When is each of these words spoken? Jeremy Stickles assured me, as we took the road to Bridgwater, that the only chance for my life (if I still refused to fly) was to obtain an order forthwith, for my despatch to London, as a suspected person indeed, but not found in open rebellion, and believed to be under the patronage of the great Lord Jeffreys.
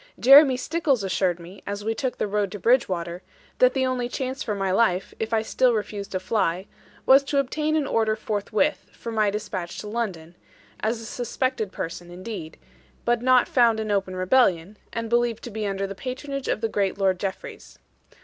Jeremy 0.19 0.57
Stickles 0.57 1.03
assured 1.03 1.39
me, 1.39 1.61
as 1.67 1.85
we 1.85 1.93
took 1.93 2.17
the 2.17 2.25
road 2.25 2.51
to 2.51 2.57
Bridgwater, 2.57 3.21
that 3.59 3.75
the 3.75 3.85
only 3.85 4.09
chance 4.09 4.41
for 4.41 4.55
my 4.55 4.71
life 4.71 5.13
(if 5.19 5.31
I 5.31 5.43
still 5.43 5.75
refused 5.75 6.11
to 6.13 6.19
fly) 6.19 6.65
was 7.05 7.21
to 7.25 7.37
obtain 7.37 7.75
an 7.75 7.85
order 7.85 8.15
forthwith, 8.15 8.89
for 8.93 9.11
my 9.11 9.29
despatch 9.29 9.77
to 9.77 9.87
London, 9.87 10.35
as 10.79 11.01
a 11.01 11.05
suspected 11.05 11.71
person 11.71 12.09
indeed, 12.09 12.57
but 13.05 13.21
not 13.21 13.47
found 13.47 13.79
in 13.79 13.91
open 13.91 14.15
rebellion, 14.15 14.75
and 14.91 15.07
believed 15.07 15.43
to 15.43 15.51
be 15.51 15.67
under 15.67 15.85
the 15.85 15.93
patronage 15.93 16.47
of 16.47 16.61
the 16.61 16.67
great 16.67 16.97
Lord 16.97 17.19
Jeffreys. 17.19 17.77